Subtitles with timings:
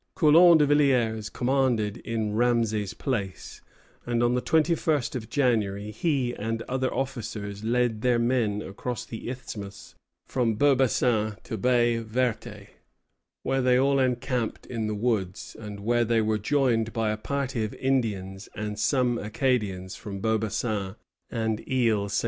[0.15, 3.61] Coulon de Villiers commanded in Ramesay's place;
[4.03, 9.05] and on the 21st of January he and the other officers led their men across
[9.05, 9.93] the isthmus
[10.25, 12.69] from Beaubassin to Baye Verte,
[13.43, 17.63] where they all encamped in the woods, and where they were joined by a party
[17.63, 20.95] of Indians and some Acadians from Beaubassin
[21.29, 22.09] and Isle St.
[22.09, 22.09] Jean.